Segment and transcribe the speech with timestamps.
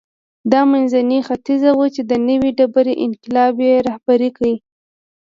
[0.51, 4.45] دا منځنی ختیځ و چې د نوې ډبرې انقلاب یې رهبري کړ.